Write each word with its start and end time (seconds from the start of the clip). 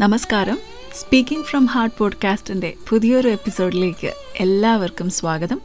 നമസ്കാരം. 0.00 0.58
Speaking 1.00 1.44
from 1.44 1.66
heart 1.66 1.98
പോഡ്കാസ്റ്റിന്റെ 1.98 2.74
പുതിയൊരു 2.88 3.28
എപ്പിസോഡിലേക്ക് 3.28 4.12
എല്ലാവർക്കും 4.36 5.10
സ്വാഗതം. 5.10 5.60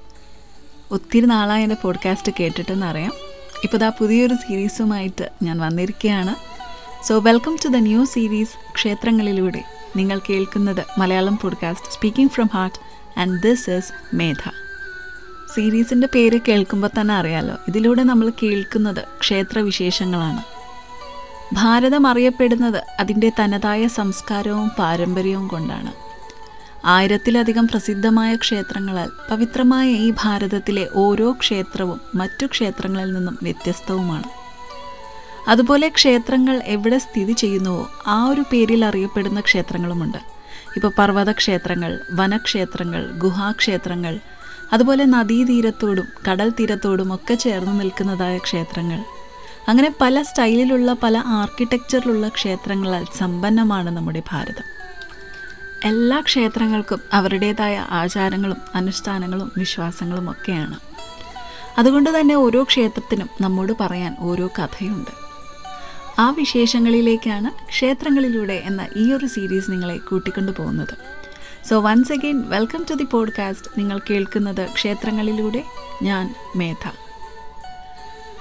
ഒത്തിരി 0.92 1.26
നാളായി 1.26 1.64
എന്റെ 1.64 1.76
പോഡ്കാസ്റ്റ് 1.82 2.32
കേട്ടിട്ടെന്നറിയാം. 2.40 3.12
ഇപ്പോൾ 3.64 3.78
ദാ 3.78 3.90
പുതിയൊരു 3.90 4.34
സീരീസുമായിട്ട് 4.34 5.30
ഞാൻ 5.44 5.60
വന്നിരിക്കുകയാണ്. 5.60 6.36
So 7.08 7.20
welcome 7.20 7.58
to 7.66 7.68
the 7.68 7.76
new 7.76 8.06
series 8.06 8.74
ക്ഷേത്രങ്ങളിലൂടെ 8.76 9.64
നിങ്ങൾ 9.96 10.22
കേൾക്കുന്നത് 10.30 11.00
Malayalam 11.00 11.38
podcast 11.38 11.92
speaking 11.92 12.32
from 12.32 12.50
heart 12.54 12.80
and 13.20 13.42
this 13.42 13.70
is 13.70 14.16
Medha 14.16 14.50
സീരീസിന്റെ 15.56 16.08
പേര് 16.16 16.40
കേൾക്കുമ്പോൾ 16.48 16.90
തന്നെ 17.02 17.16
അറിയാലോ 17.16 17.56
ഇതിലൂടെ 17.68 18.04
നമ്മൾ 18.04 18.32
കേൾക്കുന്നത് 18.44 19.04
ക്ഷേത്രവിശേഷങ്ങളാണ്. 19.20 20.57
ഭാരതം 21.54 22.08
അറിയപ്പെടുന്നത് 22.08 22.84
അതിന്റെ 23.00 23.32
തനതായ 23.40 23.88
സംസ്കാരവും 23.88 24.72
പാരമ്പര്യവും 24.80 25.48
കൊണ്ടാണ്. 25.48 25.94
ആയിരത്തിലധികം 26.86 27.68
പ്രസിദ്ധമായ 27.68 28.36
ക്ഷേത്രങ്ങളാൽ 28.36 29.10
പവിത്രമായ 29.32 29.90
ഈ 29.90 30.12
ഭാരതത്തിലെ 30.12 30.90
ഓരോ 30.96 31.32
ക്ഷേത്രവും 31.32 32.02
മറ്റു 32.16 32.46
ക്ഷേത്രങ്ങളിൽ 32.46 33.14
നിന്നും 33.14 33.38
വ്യത്യസ്തവുമാണ്. 33.44 34.30
അതുപോലെ 35.48 35.90
ക്ഷേത്രങ്ങൾ 35.90 36.62
എവിടെ 36.66 36.98
സ്ഥിതി 36.98 37.34
ചെയ്യുന്നുവോ 37.34 37.90
ആ 38.08 38.26
ഒരു 38.26 38.42
പേരിൽ 38.42 38.86
അറിയപ്പെടുന്ന 38.86 39.40
ക്ഷേത്രങ്ങളുമുണ്ട്. 39.40 40.18
ഇപ്പോൾ 40.76 40.92
പർവതക്ഷേത്രങ്ങൾ 40.98 42.00
വനക്ഷേത്രങ്ങൾ 42.12 43.12
ഗുഹാക്ഷേത്രങ്ങൾ 43.18 44.20
അതുപോലെ 44.74 45.06
നദീതീരത്തോടും 45.06 46.08
കടൽ 46.30 46.50
തീരത്തോടും 46.50 47.14
ഒക്കെ 47.14 47.36
ചേർന്ന് 47.36 47.80
നിൽക്കുന്നതായ 47.80 48.38
ക്ഷേത്രങ്ങൾ 48.38 49.17
അങ്ങനെ 49.68 49.96
പല 50.02 50.22
സ്റ്റൈലിലുള്ള 50.22 50.94
പല 51.04 51.24
ആർക്കിടെക്ചറിലുള്ള 51.26 52.28
ക്ഷേത്രങ്ങളാൽ 52.28 53.06
സമ്പന്നമാണ് 53.18 53.90
നമ്മുടെ 53.90 54.24
ഭാരതം. 54.32 54.64
എല്ലാ 55.84 56.20
ക്ഷേത്രങ്ങൾക്കും 56.20 57.02
അവരുടേതായ 57.14 57.88
ആചാരങ്ങളും 57.90 58.58
അനുഷ്ഠാനങ്ങളും 58.76 59.52
വിശ്വാസങ്ങളും 59.58 60.32
ഒക്കെയാണ്. 60.32 60.80
അതുകൊണ്ട് 61.78 62.20
തന്നെ 62.20 62.36
ഓരോ 62.36 62.64
ക്ഷേത്രത്തിനും 62.64 63.30
നമ്മോട് 63.42 63.74
പറയാൻ 63.80 64.16
ഓരോ 64.20 64.48
കഥയുണ്ട്. 64.48 65.12
ആ 66.20 66.30
വിശേഷങ്ങളിലേക്കാണ് 66.30 67.66
ക്ഷേത്രങ്ങളിലൂടെ 67.70 68.54
എന്ന 68.54 68.88
ഈ 68.98 69.14
ഒരു 69.14 69.26
സീരീസ് 69.26 69.72
നിങ്ങളെ 69.72 69.98
കൂട്ടിക്കൊണ്ടു 69.98 70.52
പോകുന്നത്. 70.52 70.98
So 71.70 71.82
once 71.82 72.12
again 72.12 72.44
welcome 72.50 72.86
to 72.90 72.94
the 72.94 73.04
podcast 73.04 73.68
നിങ്ങൾ 73.78 74.00
കേൾക്കുന്നത് 74.10 74.70
ക്ഷേത്രങ്ങളിലൂടെ 74.74 75.64
ഞാൻ 76.04 76.36
മേധ. 76.56 77.07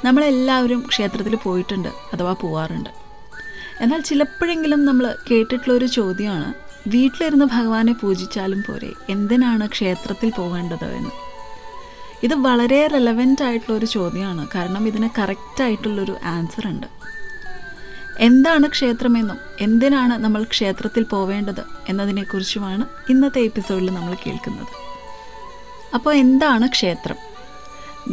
നമ്മളെല്ലാവരും 0.04 0.84
ക്ഷേത്രത്തിൽ 0.88 1.36
പോയിട്ടുണ്ട് 1.36 1.88
അഥവാ 1.88 2.32
പോവാറുണ്ട്. 2.32 2.90
എന്നാൽ 3.80 4.00
ചിലപ്പോഴെങ്കിലും 4.00 4.84
നമ്മൾ 4.84 5.14
കേട്ടിട്ടുള്ള 5.30 5.74
ഒരു 5.74 5.86
ചോദ്യമാണ് 5.86 6.54
വീട്ടിലിരുന്ന് 6.88 7.44
ഭഗവാനെ 7.44 7.92
പൂജിച്ചാലും 7.92 8.64
പോരെ 8.68 8.92
എന്തിനാണ് 9.10 9.68
ക്ഷേത്രത്തിൽ 9.68 10.30
പോകേണ്ടത് 10.30 10.92
എന്ന്? 10.92 11.10
ഇത് 12.22 12.34
വളരെ 12.34 12.86
റെലവെന്റ് 12.86 13.44
ആയിട്ടുള്ള 13.44 13.78
ഒരു 13.78 13.86
ചോദ്യമാണ് 13.86 14.48
കാരണം 14.54 14.88
ഇതിന് 14.88 15.08
കറക്റ്റായിട്ടുള്ളൊരു 15.18 16.16
ആൻസർ 16.24 16.66
ഉണ്ട്. 16.66 16.86
എന്താണ് 18.18 18.68
ക്ഷേത്രമെന്നും 18.68 19.38
എന്തിനാണ് 19.60 20.12
നമ്മൾ 20.12 20.42
ക്ഷേത്രത്തിൽ 20.42 21.02
പോവേണ്ടത് 21.02 21.64
എന്നതിനെക്കുറിച്ചുമാണ് 21.88 22.86
ഇന്നത്തെ 23.10 23.40
എപ്പിസോഡിൽ 23.40 23.90
നമ്മൾ 23.94 24.14
കേൾക്കുന്നത്. 24.14 24.68
അപ്പോൾ 25.94 26.14
എന്താണ് 26.14 26.66
ക്ഷേത്രം? 26.66 27.16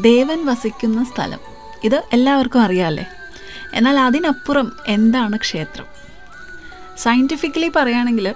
ദേവൻ 0.01 0.45
വസിക്കുന്ന 0.45 1.03
സ്ഥലം. 1.03 1.52
ഇത് 1.83 2.03
എല്ലാവർക്കും 2.13 2.61
അറിയാമല്ലേ 2.61 3.05
എന്നാൽ 3.73 3.99
അതിനപ്പുറം 3.99 4.71
എന്താണ് 4.87 5.37
ക്ഷേത്രം? 5.37 5.85
സയന്റിഫിക്കലി 6.97 7.71
പറയുകയാണെങ്കിൽ 7.75 8.33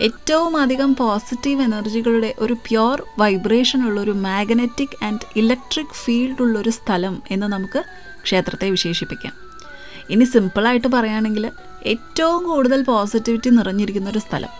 ഏറ്റവും 0.00 0.56
അധികം 0.56 0.96
പോസിറ്റീവ് 0.96 1.62
എനർജികളുടെ 1.62 2.34
ഒരു 2.38 2.52
പ്യോർ 2.52 3.02
വൈബ്രേഷൻ 3.18 3.86
ഉള്ള 3.86 4.00
ഒരു 4.00 4.10
മാഗ്നറ്റിക് 4.10 5.04
ആൻഡ് 5.04 5.26
ഇലക്ട്രിക് 5.36 5.96
ഫീൽഡ് 6.04 6.42
ഉള്ളൊരു 6.42 6.70
സ്ഥലം 6.70 7.22
എന്ന് 7.30 7.46
നമുക്ക് 7.46 7.84
ക്ഷേത്രത്തെ 8.22 8.70
വിശേഷിപ്പിക്കാം. 8.70 9.32
ഇനി 10.10 10.24
സിമ്പിളായിട്ട് 10.24 10.88
പറയുകയാണെങ്കിൽ 10.88 11.50
ഏറ്റവും 11.86 12.44
കൂടുതൽ 12.44 12.82
പോസിറ്റിവിറ്റി 12.82 13.50
നിറഞ്ഞിരിക്കുന്ന 13.50 14.10
ഒരു 14.10 14.18
സ്ഥലം 14.18 14.59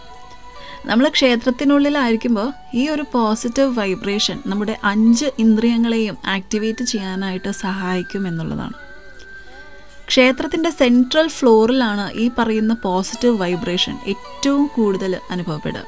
നമ്മൾ 0.84 1.08
ക്ഷേത്രത്തിനുള്ളിലായിരിക്കുമ്പോൾ 1.08 2.52
ഈ 2.74 2.88
ഒരു 2.88 3.04
പോസിറ്റീവ് 3.12 3.78
വൈബ്രേഷൻ 3.78 4.42
നമ്മുടെ 4.46 4.78
അഞ്ച് 4.84 5.26
ഇന്ദ്രിയങ്ങളെയും 5.38 6.16
ആക്ടിവേറ്റ് 6.26 6.84
ചെയ്യാനായിട്ട് 6.84 7.50
സഹായിക്കും 7.50 8.28
എന്നുള്ളതാണ്. 8.28 8.72
ക്ഷേത്രത്തിന്റെ 10.08 10.70
സെൻട്രൽ 10.70 11.28
ഫ്ലോറിലാണ് 11.28 12.12
ഈ 12.12 12.30
പറയുന്ന 12.38 12.74
പോസിറ്റീവ് 12.74 13.40
വൈബ്രേഷൻ 13.40 13.98
ഏറ്റവും 14.08 14.66
കൂടുതൽ 14.66 15.16
അനുഭവപ്പെടുക. 15.30 15.84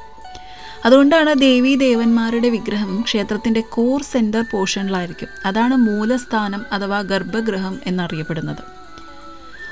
അതുകൊണ്ടാണ് 0.85 1.39
ദേവീ 1.39 1.75
ദേവന്മാരുടെ 1.75 2.49
വിഗ്രഹം 2.49 3.01
ക്ഷേത്രത്തിന്റെ 3.01 3.61
കോർ 3.61 4.01
സെന്റർ 4.03 4.45
പോർഷനിലായിരിക്കും 4.51 5.27
അതാണ് 5.45 5.75
മൂലസ്ഥാനം 5.75 6.65
അഥവാ 6.71 7.01
ഗർഭഗൃഹം 7.01 7.79
എന്നറിയപ്പെടുന്നത്. 7.85 8.63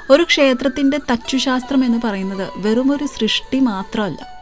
ഒരു 0.09 0.24
ക്ഷേത്രത്തിന്റെ 0.24 1.00
തച്ചുശാസ്ത്രം 1.12 1.86
എന്ന് 1.86 1.98
പറയുന്നത് 2.03 2.50
വെറുമൊരു 2.58 3.06
സൃഷ്ടി 3.06 3.59
മാത്രമല്ല. 3.59 4.41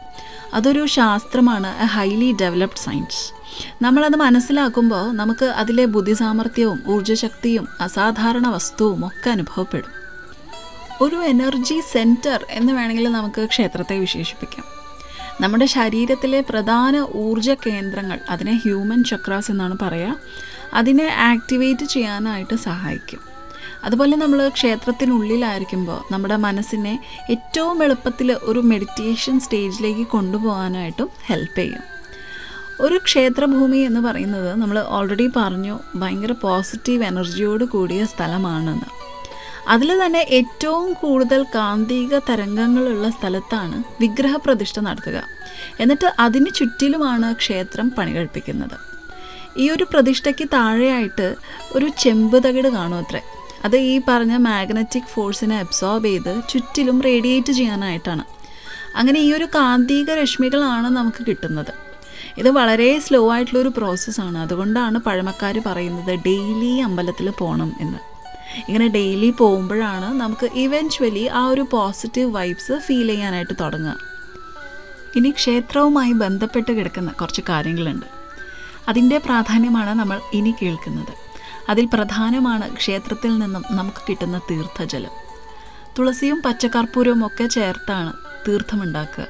അതൊരു 0.54 0.86
ശാസ്ത്രമാണ് 0.86 1.82
എ 1.82 1.84
ഹൈലി 1.84 2.36
ഡെവലപ്ഡ് 2.40 2.76
സയൻസ് 2.76 3.40
നമ്മളത് 3.82 4.16
മനസ്സിലാക്കുമ്പോൾ 4.16 5.12
നമുക്ക് 5.12 5.44
അതിലെ 5.44 5.84
ബുദ്ധിസാമർഥ്യവും 5.84 6.82
ഊർജശക്തിയും 6.88 7.68
അസാധാരണ 7.80 8.48
വസ്തുവും 8.48 9.06
ഒക്കെ 9.06 9.30
അനുഭവപ്പെടും. 9.30 9.90
ഒരു 11.02 11.16
എനർജി 11.16 11.80
സെന്റർ 11.92 12.46
എന്ന് 12.50 12.72
വേണമെങ്കിൽ 12.72 13.12
നമുക്ക് 13.12 13.46
ക്ഷേത്രത്തെ 13.46 13.98
വിശേഷിപ്പിക്കാം. 13.98 14.64
നമ്മുടെ 15.40 15.66
ശരീരത്തിലെ 15.66 16.40
പ്രധാന 16.40 17.06
ഊർജ 17.14 17.50
കേന്ദ്രങ്ങൾ 17.50 18.20
അതിനെ 18.30 18.60
ഹ്യൂമൻ 18.62 19.04
ചക്രാസ് 19.04 19.50
എന്നാണ് 19.50 19.78
പറയുക 19.82 20.16
അതിനെ 20.74 21.06
ആക്ടിവേറ്റ് 21.06 21.84
ചെയ്യാനായിട്ട് 21.84 22.56
സഹായിക്കും. 22.56 23.29
അതുപോലെ 23.84 24.16
നമ്മൾ 24.16 24.48
ക്ഷേത്രത്തിനുള്ളിലായിരിക്കുമ്പോൾ 24.48 26.12
നമ്മുടെ 26.12 26.36
മനസ്സിനെ 26.36 27.00
ഏറ്റവും 27.30 27.84
എളുപ്പത്തിൽ 27.84 28.32
ഒരു 28.42 28.58
മെഡിറ്റേഷൻ 28.58 29.40
സ്റ്റേജിലേക്ക് 29.40 30.06
കൊണ്ടുപോകാനായിട്ടും 30.06 31.08
ഹെൽപ്പ് 31.26 31.58
ചെയ്യും. 31.58 31.82
ഒരു 32.80 33.00
ക്ഷേത്രഭൂമി 33.04 33.76
എന്ന് 33.76 34.00
പറയുന്നത് 34.00 34.60
നമ്മൾ 34.60 34.78
ഓൾറെഡി 34.78 35.30
പറഞ്ഞു 35.36 35.78
ഭയങ്കര 35.94 36.32
പോസിറ്റീവ് 36.32 37.04
എനർജിയോട് 37.04 37.64
കൂടിയ 37.64 38.04
സ്ഥലമാണെന്ന്. 38.04 39.00
അതിൽ 39.68 40.04
തന്നെ 40.04 40.26
ഏറ്റവും 40.30 40.92
കൂടുതൽ 40.92 41.42
കാന്തിക 41.42 42.18
തരംഗങ്ങളുള്ള 42.18 43.10
സ്ഥലത്താണ് 43.10 43.82
വിഗ്രഹപ്രതിഷ്ഠ 44.00 44.80
നടത്തുക. 44.80 45.24
എന്നിട്ട് 45.80 46.12
അതിന് 46.18 46.46
ചുറ്റിലുമാണ് 46.54 47.34
ക്ഷേത്രം 47.34 47.90
പണികഴിപ്പിക്കുന്നത്. 47.98 48.78
ഈ 49.56 49.70
ഒരു 49.70 49.84
പ്രതിഷ്ഠയ്ക്ക് 49.84 50.48
താഴെയായിട്ട് 50.52 51.34
ഒരു 51.74 51.88
ചെമ്പ് 51.98 52.44
തകിട് 52.44 52.68
കാണുമത്രേ 52.68 53.39
അത് 53.64 53.76
ഈ 53.76 54.00
പറഞ്ഞ 54.08 54.36
മാഗ്നറ്റിക് 54.36 55.10
ഫോഴ്സിനെ 55.14 55.58
അബ്സോർബ് 55.58 56.04
ചെയ്ത് 56.04 56.42
ചുറ്റിലും 56.48 57.02
റേഡിയേറ്റ് 57.02 57.52
ചെയ്യാനായിട്ടാണ്. 57.52 58.24
അങ്ങനെ 58.96 59.20
ഈ 59.20 59.32
ഒരു 59.32 59.44
കാന്തിക 59.44 60.10
രശ്മികളാണ് 60.10 60.86
നമുക്ക് 60.86 61.26
കിട്ടുന്നത്. 61.26 61.72
ഇത് 62.38 62.48
വളരെ 62.50 63.00
സ്ലോ 63.00 63.32
ആയിട്ടുള്ളൊരു 63.32 63.68
പ്രോസസ്സാണ് 63.68 64.38
അതുകൊണ്ടാണ് 64.38 64.98
പഴമക്കാർ 64.98 65.62
പറയുന്നത് 65.66 66.14
ഡെയിലി 66.26 66.78
അമ്പലത്തിൽ 66.78 67.30
പോകണം 67.30 67.72
എന്ന്. 67.80 67.98
ഇങ്ങനെ 68.68 68.88
ഡെയിലി 68.88 69.30
പോകുമ്പോഴാണ് 69.30 70.20
നമുക്ക് 70.20 70.46
ഇവൻച്വലി 70.54 71.26
ആ 71.26 71.46
ഒരു 71.46 71.66
പോസിറ്റീവ് 71.70 72.34
വൈബ്സ് 72.34 72.72
ഫീൽ 72.72 73.08
ചെയ്യാനായിട്ട് 73.08 73.52
തുടങ്ങുക. 73.60 73.96
ഇനി 75.16 75.30
ക്ഷേത്രവുമായി 75.30 76.12
ബന്ധപ്പെട്ട് 76.12 76.72
കിടക്കുന്ന 76.72 77.10
കുറച്ച് 77.10 77.42
കാര്യങ്ങളുണ്ട്. 77.48 78.06
അതിന്റെ 78.88 79.18
പ്രാധാന്യമാണ് 79.18 79.90
നമ്മൾ 80.00 80.20
ഇനി 80.34 80.54
കേൾക്കുന്നത്. 80.62 81.19
അതിൽ 81.70 81.88
പ്രധാനമാണ് 81.94 82.74
ക്ഷേത്രത്തിൽ 82.74 83.38
നിന്നും 83.38 83.64
നമുക്ക് 83.70 84.02
കിട്ടുന്ന 84.08 84.38
തീർത്ഥജലം. 84.38 85.10
തുളസിയും 85.98 86.42
പച്ചക്കർപ്പൂരവും 86.44 87.26
ഒക്കെ 87.26 87.46
ചേർത്താണ് 87.46 88.12
തീർത്ഥമുണ്ടാക്കുക. 88.48 89.26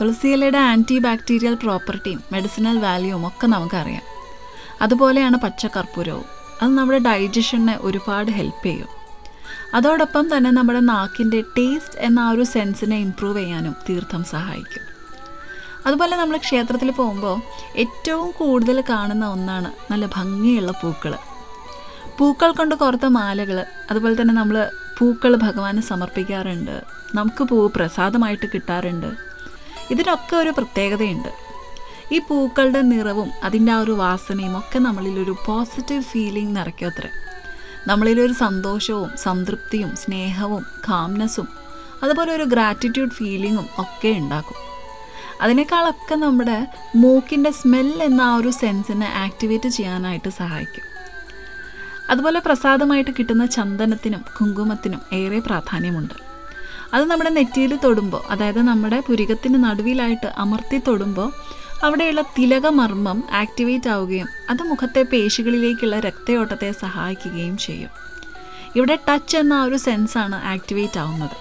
തുളസിയിലയുടെ 0.00 0.58
ആന്റി 0.58 0.98
ബാക്ടീരിയൽ 0.98 1.54
പ്രോപ്പർട്ടിയും 1.54 2.24
മെഡിസിനൽ 2.32 2.78
വാല്യൂവും 2.78 3.26
ഒക്കെ 3.26 3.46
നമുക്കറിയാം. 3.46 4.02
അതുപോലെയാണ് 4.82 5.36
പച്ചക്കർപ്പൂരവും 5.36 6.24
അത് 6.62 6.70
നമ്മുടെ 6.70 6.98
ഡൈജഷനെ 6.98 7.78
ഒരുപാട് 7.80 8.30
ഹെൽപ്പ് 8.30 8.66
ചെയ്യും. 8.66 8.88
അതോടൊപ്പം 9.74 10.36
തന്നെ 10.36 10.50
നമ്മുടെ 10.50 10.80
നാക്കിന്റെ 10.80 11.40
ടേസ്റ്റ് 11.40 11.98
എന്ന 11.98 12.20
ആ 12.20 12.30
ഒരു 12.30 12.42
സെൻസിനെ 12.42 12.96
ഇമ്പ്രൂവ് 12.96 13.38
ചെയ്യാനും 13.38 13.76
തീർത്ഥം 13.88 14.24
സഹായിക്കും. 14.24 14.92
അതുപോലെ 15.86 16.16
നമ്മൾ 16.16 16.36
ക്ഷേത്രത്തിൽ 16.36 16.90
പോകുമ്പോൾ 16.90 17.42
ഏറ്റവും 17.76 18.30
കൂടുതൽ 18.30 18.84
കാണുന്ന 18.90 19.26
ഒന്നാണ് 19.26 19.92
നല്ല 19.92 20.06
ഭംഗിയുള്ള 20.06 20.72
പൂക്കൾ 20.72 21.14
പൂക്കൾ 22.18 22.52
കൊണ്ട് 22.52 22.74
കോർത്ത 22.74 23.06
മാലകൾ 23.06 23.64
അതുപോലെ 23.90 24.22
തന്നെ 24.22 24.34
നമ്മൾ 24.34 24.70
പൂക്കൾ 24.98 25.36
ഭഗവാന് 25.36 25.80
സമർപ്പിക്കാറുണ്ട്. 25.80 26.82
നമുക്ക് 27.14 27.44
പൂവ് 27.44 27.70
പ്രസാദമായിട്ട് 27.76 28.46
കിട്ടാറുണ്ട്. 28.46 29.06
ഇതിനൊക്കെ 29.90 30.36
ഒരു 30.36 30.50
പ്രത്യേകതയുണ്ട്. 30.50 31.28
ഈ 32.14 32.18
പൂക്കളുടെ 32.18 32.80
നിറവും 32.80 33.30
അതിന്റെ 33.44 33.72
ആ 33.72 33.80
ഒരു 33.80 33.90
വാസനയും 33.90 34.58
ഒക്കെ 34.58 34.78
നമ്മളിലൊരു 34.78 35.36
പോസിറ്റീവ് 35.46 36.02
ഫീലിംഗ് 36.02 36.56
നിറയ്ക്കത്രേ 36.56 37.08
നമ്മളിലൊരു 37.86 38.32
സന്തോഷവും 38.32 39.10
സംതൃപ്തിയും 39.16 39.96
സ്നേഹവും 39.96 40.66
കാംനെസ്സും 40.88 41.48
അതുപോലെ 42.02 42.32
ഒരു 42.32 42.42
ഗ്രാറ്റിറ്റ്യൂഡ് 42.42 43.10
ഫീലിങ്ങും 43.10 43.68
ഒക്കെ 43.78 44.08
ഉണ്ടാക്കും. 44.08 44.56
അതിനേക്കാളൊക്കെ 45.40 46.14
നമ്മുടെ 46.14 46.66
മൂക്കിന്റെ 46.96 47.50
സ്മെൽ 47.50 48.02
എന്ന 48.02 48.20
ആ 48.20 48.36
ഒരു 48.36 48.50
സെൻസിനെ 48.50 49.06
ആക്ടിവേറ്റ് 49.06 49.68
ചെയ്യാനായിട്ട് 49.68 50.28
സഹായിക്കും. 50.28 50.91
അതുപോലെ 52.10 52.40
പ്രസാദമായിട്ട് 52.40 53.10
കിട്ടുന്ന 53.10 53.46
ചന്ദനത്തിനും 53.46 54.24
കുങ്കുമത്തിനും 54.40 55.00
ഏറെ 55.12 55.38
പ്രാധാന്യമുണ്ട്. 55.38 56.14
അത് 56.94 57.04
നമ്മുടെ 57.04 57.30
നെറ്റിയിൽ 57.30 57.76
തൊടുമ്പോൾ 57.76 58.22
അതായത് 58.30 58.62
നമ്മുടെ 58.62 59.00
പുരികത്തിന് 59.00 59.64
നടുവിലായിട്ട് 59.64 60.26
അമർത്തി 60.26 60.80
തൊടുമ്പോൾ 60.88 61.32
അവിടെയുള്ള 61.84 62.20
തിലകമർമ്മം 62.20 63.24
ആക്ടിവേറ്റ് 63.32 63.90
ആവുകയും 63.90 64.28
അത് 64.50 64.62
മുഖത്തെ 64.62 65.02
പേശികളിലേക്കുള്ള 65.02 66.00
രക്തയോട്ടത്തെ 66.00 66.72
സഹായിക്കുകയും 66.72 67.58
ചെയ്യും. 67.58 67.90
ഇവിടെ 68.76 68.98
ടച്ച് 69.08 69.36
എന്ന 69.36 69.52
ആ 69.52 69.62
ഒരു 69.62 69.76
സെൻസാണ് 69.76 70.34
ആക്ടിവേറ്റ് 70.34 70.98
ആവുന്നത്. 70.98 71.36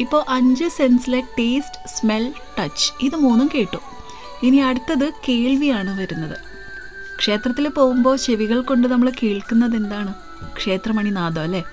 ഇപ്പോൾ 0.00 0.24
അഞ്ച് 0.28 0.64
സെൻസിലെ 0.64 1.20
ടേസ്റ്റ് 1.20 1.88
സ്മെൽ 1.88 2.32
ടച്ച് 2.58 2.92
ഇത് 3.00 3.16
മൂന്നും 3.16 3.50
കേട്ടു. 3.54 3.78
ഇനി 4.42 4.56
അടുത്തത് 4.56 5.12
കേൾവിയാണ് 5.28 6.00
വരുന്നത്. 6.00 6.51
ക്ഷേത്രത്തിൽ 7.22 7.68
പോകുമ്പോൾ 7.68 8.16
ചെവികൾ 8.16 8.60
കൊണ്ട് 8.60 8.88
നമ്മൾ 8.88 9.12
കേൾക്കുന്നത് 9.22 9.76
എന്താണ്? 9.76 10.14
ക്ഷേത്രമണിനാദം 10.56 11.42
അല്ലേ? 11.42 11.64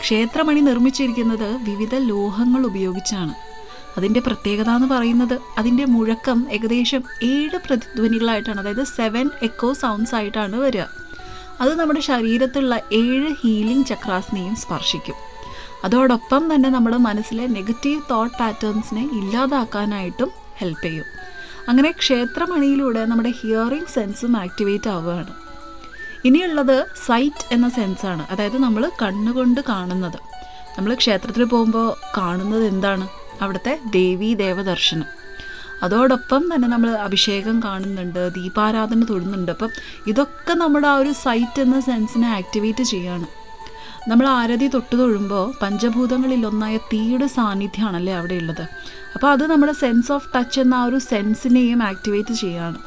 ക്ഷേത്രമണി 0.00 0.60
നിർമ്മിച്ചിരിക്കുന്നത് 0.60 1.56
വിവിധ 1.56 1.94
ലോഹങ്ങൾ 1.94 2.66
ഉപയോഗിച്ചാണ്. 2.66 3.34
അതിന്റെ 3.96 4.20
പ്രത്യേകത 4.20 4.68
എന്ന് 4.70 4.88
പറയുന്നത് 4.88 5.38
അതിന്റെ 5.58 5.84
മുഴക്കം 5.84 6.46
ഏകദേശം 6.52 7.02
ഏഴ് 7.22 7.58
പ്രതിധ്വനികളായിട്ടാണ് 7.66 8.60
അതായത് 8.60 8.84
സെവൻ 8.84 9.30
എക്കോ 9.42 9.72
സൗണ്ട്സ് 9.72 10.14
ആയിട്ടാണ് 10.14 10.56
വരിക. 10.56 10.80
അത് 11.60 11.74
നമ്മുടെ 11.74 12.00
ശരീരത്തുള്ള 12.00 12.80
ഏഴ് 12.92 13.34
ഹീലിംഗ് 13.42 13.86
ചക്രാസിനെയും 13.86 14.56
സ്പർശിക്കും. 14.56 15.14
അതോടൊപ്പം 15.84 16.54
തന്നെ 16.54 16.68
നമ്മുടെ 16.70 16.96
മനസ്സിലെ 16.96 17.46
നെഗറ്റീവ് 17.46 18.02
തോട്ട് 18.10 18.38
പാറ്റേൺസിനെ 18.38 19.02
ഇല്ലാതാക്കാനായിട്ടും 19.02 20.30
ഹെൽപ്പ് 20.58 20.82
ചെയ്യും. 20.82 21.04
അങ്ങനെ 21.68 21.90
ക്ഷേത്രമണിയിലൂടെ 21.90 23.04
നമ്മുടെ 23.04 23.30
ഹിയറിംഗ് 23.30 23.92
സെൻസും 23.94 24.36
ആക്ടിവേറ്റ് 24.36 24.90
ആവുകയാണ്. 24.90 25.32
ഇനിയുള്ളത് 26.24 26.86
സൈറ്റ് 27.06 27.54
എന്ന 27.54 27.68
സെൻസാണ് 27.68 28.26
അതായത് 28.30 28.58
നമ്മൾ 28.62 28.90
കണ്ണുകൊണ്ട് 29.02 29.60
കാണുന്നത്. 29.68 30.18
നമ്മൾ 30.78 30.94
ക്ഷേത്രത്തിൽ 30.94 31.44
പോകുമ്പോൾ 31.44 31.94
കാണുന്നത് 32.16 32.64
എന്താണ്? 32.64 33.08
അവിടുത്തെ 33.42 33.80
ദേവീ 33.90 34.34
ദേവദർശനം. 34.34 35.06
അതോടൊപ്പം 35.82 36.54
തന്നെ 36.54 36.68
നമ്മൾ 36.68 36.90
അഭിഷേകം 36.90 37.60
കാണുന്നുണ്ട് 37.64 38.34
ദീപാരാധന 38.34 39.04
തൊടുന്നുണ്ട് 39.04 39.52
അപ്പം 39.52 39.70
ഇതൊക്കെ 40.06 40.54
നമ്മുടെ 40.54 40.88
ആ 40.88 40.96
ഒരു 40.96 41.12
സൈറ്റ് 41.12 41.60
എന്ന 41.60 41.80
സെൻസിനെ 41.80 42.28
ആക്ടിവേറ്റ് 42.28 42.82
ചെയ്യാണ്. 42.82 43.26
നമ്മൾ 44.08 44.26
ആരതി 44.26 44.68
തൊട്ട് 44.68 44.98
തൊഴുമ്പോൾ 44.98 45.54
പഞ്ചഭൂതങ്ങളിൽ 45.62 46.46
ഒന്നായ 46.46 46.76
തീയുടെ 46.76 47.26
സാന്നിധ്യമാണല്ലേ 47.26 48.14
അവിടെ 48.14 48.34
ഉള്ളത് 48.34 48.62
അപ്പോൾ 49.14 49.30
അത് 49.30 49.46
നമ്മുടെ 49.46 49.72
സെൻസ് 49.72 50.12
ഓഫ് 50.12 50.28
ടച്ച് 50.36 50.60
എന്ന 50.60 50.74
ആ 50.74 50.84
ഒരു 50.84 50.98
സെൻസിനെയും 50.98 51.82
ആക്ടിവേറ്റ് 51.82 52.34
ചെയ്യുകയാണ് 52.34 52.78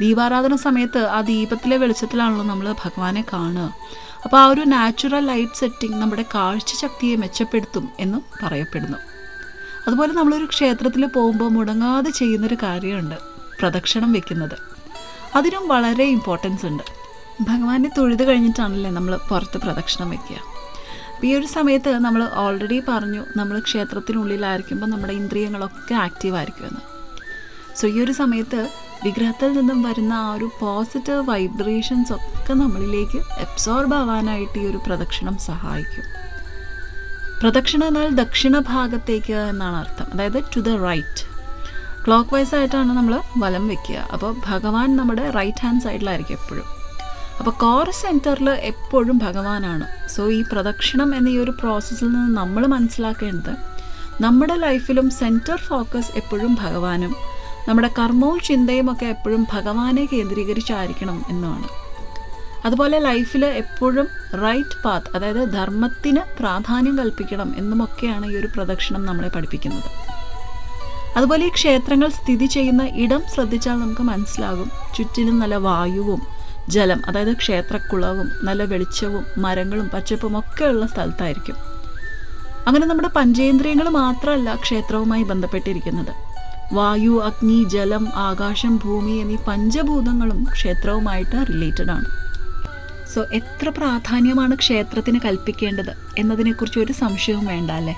ദീപാരാധന 0.00 0.56
സമയത്ത് 0.56 1.06
ആ 1.06 1.20
ദീപത്തിലെ 1.20 1.76
വെളിച്ചത്തിലാണല്ലോ 1.76 2.44
നമ്മൾ 2.44 2.72
ഭഗവാനെ 2.72 3.24
കാണുക. 3.32 3.74
അപ്പോൾ 4.24 4.36
ആ 4.36 4.46
ഒരു 4.46 4.60
നാച്ചുറൽ 4.60 5.26
ലൈറ്റ് 5.26 5.52
സെറ്റിംഗ് 5.52 5.96
നമ്മുടെ 5.96 6.24
കാഴ്ച 6.34 6.74
ശക്തിയെ 6.74 7.16
മെച്ചപ്പെടുത്തും 7.16 7.88
എന്ന് 7.98 8.18
പറയപ്പെടുന്നു. 8.42 8.98
അതുപോലെ 9.86 10.12
നമ്മളൊരു 10.12 10.44
ക്ഷേത്രത്തിൽ 10.44 11.06
പോകുമ്പോൾ 11.06 11.50
മുടങ്ങാതെ 11.50 12.10
ചെയ്യുന്നൊരു 12.10 12.54
കാര്യമുണ്ട്. 12.54 13.14
പ്രദക്ഷിണം 13.60 14.12
വെക്കുന്നത്. 14.12 14.58
അതിനും 15.34 15.68
വളരെ 15.68 16.04
ഇമ്പോർട്ടൻസ് 16.04 16.66
ഉണ്ട്. 16.66 16.99
ഭഗവാനെ 17.40 17.90
തൊഴുത് 17.96 18.22
കഴിഞ്ഞിട്ടാണല്ലേ 18.28 18.90
നമ്മൾ 18.90 19.18
പുറത്ത് 19.28 19.58
പ്രദക്ഷിണം 19.58 20.10
വയ്ക്കുക 20.10 20.36
അപ്പോൾ 21.14 21.26
ഈ 21.26 21.34
ഒരു 21.34 21.46
സമയത്ത് 21.46 21.98
നമ്മൾ 22.04 22.28
ഓൾറെഡി 22.34 22.82
പറഞ്ഞു 22.88 23.22
നമ്മൾ 23.36 23.58
ക്ഷേത്രത്തിനുള്ളിലായിരിക്കുമ്പോൾ 23.58 24.86
നമ്മുടെ 24.86 25.12
ഇന്ദ്രിയങ്ങളൊക്കെ 25.12 25.94
ആക്റ്റീവ് 25.94 26.36
ആയിരിക്കുമെന്ന്. 26.36 26.80
സോ 27.78 27.86
ഈ 27.88 28.00
ഒരു 28.04 28.12
സമയത്ത് 28.12 28.68
വിഗ്രഹത്തിൽ 29.04 29.52
നിന്നും 29.52 29.82
വരുന്ന 29.82 30.12
ആ 30.12 30.32
ഒരു 30.32 30.50
പോസിറ്റീവ് 30.60 31.20
വൈബ്രേഷൻസ് 31.30 32.12
ഒക്കെ 32.12 32.54
നമ്മളിലേക്ക് 32.54 33.18
അബ്സോർബ് 33.44 33.94
ആവാനായിട്ട് 33.94 34.58
ഈ 34.58 34.66
ഒരു 34.70 34.80
പ്രദക്ഷിണം 34.86 35.38
സഹായിക്കും. 35.38 36.06
പ്രദക്ഷിണ 37.42 37.84
എന്നാൽ 37.84 38.08
ദക്ഷിണ 38.22 38.58
ഭാഗത്തേക്ക് 38.58 39.32
എന്നാണ് 39.32 39.76
അർത്ഥം. 39.76 40.08
അതായത് 40.14 40.44
to 40.56 40.60
the 40.60 40.68
right 40.88 41.22
clock 42.04 42.34
vice 42.34 42.54
ആയിട്ടാണ് 42.54 42.92
നമ്മൾ 42.98 43.20
വലം 43.38 43.68
വെക്കുക. 43.68 43.98
അപ്പോൾ 44.12 44.34
ഭഗവാൻ 44.50 44.96
നമ്മുടെ 44.96 45.30
റൈറ്റ് 45.30 45.62
ഹാൻഡ് 45.64 45.84
സൈഡിലായിരിക്കും 45.86 46.38
എപ്പോഴും. 46.40 46.79
അപ്പോൾ 47.40 47.54
കോർ 47.60 47.90
സെന്ററിൽ 47.90 48.50
എപ്പോഴും 48.50 49.18
ഭഗവാനാണ്. 49.18 50.08
സോ 50.14 50.30
ഈ 50.30 50.42
പ്രദക്ഷിണം 50.52 51.14
എന്ന 51.16 51.28
ഈ 51.28 51.38
ഒരു 51.38 51.50
പ്രോസസ്സിൽ 51.50 52.08
നിന്ന് 52.12 52.36
നമ്മൾ 52.36 52.66
മനസ്സിലാക്കേണ്ടത് 52.66 53.54
നമ്മുടെ 54.24 54.54
ലൈഫിലും 54.54 55.10
സെന്റർ 55.10 55.56
ഫോക്കസ് 55.56 56.10
എപ്പോഴും 56.16 56.54
ഭഗവാനും 56.54 57.12
നമ്മുടെ 57.68 57.90
കർമ്മവും 57.98 58.40
ചിന്തയും 58.40 58.92
ഒക്കെ 58.92 59.06
എപ്പോഴും 59.06 59.46
ഭഗവാനെ 59.52 60.04
കേന്ദ്രീകരിച്ചായിരിക്കണം 60.12 61.24
എന്നാണ്. 61.28 61.68
അതുപോലെ 62.64 62.98
ലൈഫിൽ 62.98 63.44
എപ്പോഴും 63.44 64.06
റൈറ്റ് 64.44 64.84
പാത്ത് 64.84 65.16
അതായത് 65.16 65.52
ധർമ്മത്തിന് 65.52 66.22
പ്രാധാന്യം 66.40 66.98
കൽപ്പിക്കണം 66.98 67.54
എന്നുമൊക്കെയാണ് 67.56 68.26
ഈ 68.32 68.36
ഒരു 68.36 68.46
പ്രദക്ഷിണം 68.46 69.06
നമ്മളെ 69.06 69.28
പഠിപ്പിക്കുന്നത്. 69.28 69.88
അതുപോലെ 71.16 71.46
ഈ 71.46 71.48
ക്ഷേത്രങ്ങൾ 71.48 72.08
സ്ഥിതി 72.08 72.46
ചെയ്യുന്ന 72.46 72.82
ഇടം 73.04 73.22
ശ്രദ്ധിച്ചാൽ 73.34 73.78
നമുക്ക് 73.80 74.02
മനസ്സിലാകും. 74.02 74.70
ചുറ്റിലും 74.98 75.38
നല്ല 75.38 75.54
വായുവും 75.54 76.39
ജലം 76.74 77.00
അതായത് 77.06 77.32
ക്ഷേത്രക്കുളവും 77.32 78.28
നല്ല 78.42 78.62
വെളിച്ചവും 78.64 79.24
മരങ്ങളും 79.38 79.88
പച്ചപ്പും 79.88 80.38
ഒക്കെ 80.38 80.64
ഉള്ള 80.64 80.86
സ്ഥലത്തായിരിക്കും. 80.86 81.56
അങ്ങനെ 82.66 82.86
നമ്മുടെ 82.86 83.10
പഞ്ചേന്ദ്രിയങ്ങൾ 83.16 83.88
മാത്രമല്ല 83.88 84.54
ക്ഷേത്രവുമായി 84.54 85.22
ബന്ധപ്പെട്ടിരിക്കുന്നത്. 85.22 86.12
വായു 86.72 87.14
അഗ്നി 87.28 87.64
ജലം 87.64 88.04
ആകാശം 88.16 88.76
ഭൂമി 88.76 89.12
എന്നീ 89.12 89.36
പഞ്ചഭൂതങ്ങളും 89.48 90.44
ക്ഷേത്രവുമായിട്ട് 90.52 91.38
റിലേറ്റഡ് 91.48 91.90
ആണ്. 91.90 92.08
സോ 93.14 93.22
എത്ര 93.32 93.68
പ്രാധാന്യമാണ് 93.68 94.54
ക്ഷേത്രത്തിന് 94.54 95.20
കൽപ്പിക്കേണ്ടത് 95.24 95.92
എന്നതിനെക്കുറിച്ച് 96.18 96.78
ഒരു 96.78 96.92
സംശയവും 96.92 97.46
വേണ്ട 97.46 97.70
അല്ലേ? 97.70 97.94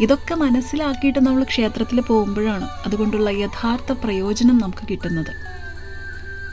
ഇതൊക്കെ 0.00 0.34
മനസ്സിലാക്കിയിട്ട് 0.34 1.18
നമ്മൾ 1.18 1.42
ക്ഷേത്രത്തിൽ 1.44 2.00
പോകുമ്പോഴാണ് 2.00 2.68
അതുകൊണ്ടുള്ള 2.86 3.30
യഥാർത്ഥ 3.30 3.92
പ്രയോജനം 3.92 4.58
നമുക്ക് 4.58 4.84
കിട്ടുന്നത്. 4.90 5.32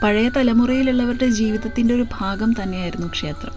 പഴയ 0.02 0.28
തലമുറയിലുള്ളവരുടെ 0.28 1.26
ജീവിതത്തിന്റെ 1.26 1.94
ഒരു 1.94 2.04
ഭാഗം 2.20 2.52
തന്നെയായിരുന്നു 2.62 3.06
ക്ഷേത്രം. 3.06 3.52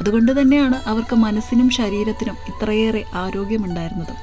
അതുകൊണ്ട് 0.00 0.40
തന്നെയാണ് 0.40 0.88
അവർക്ക് 0.88 1.16
മനസ്സിനും 1.16 1.70
ശരീരത്തിനും 1.70 2.36
ഇത്രയേറെ 2.48 3.04
ആരോഗ്യമുണ്ടായിരുന്നത്. 3.14 4.14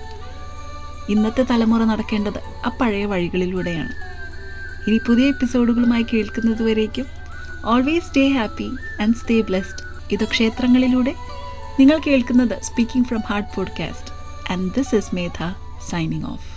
ഇന്നത്തെ 1.11 1.43
തലമുറ 1.43 1.83
നടക്കേണ്ടത് 1.83 2.39
ആ 2.65 2.77
പഴയ 2.81 3.05
വഴികളിലൂടെയാണ്. 3.05 4.13
ഇനി 4.89 4.99
പുതിയ 5.07 5.27
എപ്പിസോഡുകളുമായി 5.27 6.05
കേൾക്കുന്നതുവരേക്കും 6.13 7.05
always 7.65 8.05
stay 8.05 8.27
happy 8.29 8.71
and 9.01 9.15
stay 9.15 9.41
blessed 9.41 9.83
ഇത് 10.11 10.27
ക്ഷേത്രങ്ങളിലൂടെ 10.27 11.15
നിങ്ങൾ 11.79 11.99
കേൾക്കുന്നത് 12.07 12.61
speaking 12.61 13.07
from 13.07 13.19
heart 13.19 13.55
podcast 13.55 14.11
and 14.51 14.71
this 14.77 14.95
is 14.95 15.15
Medha 15.15 15.53
signing 15.89 16.25
off 16.25 16.52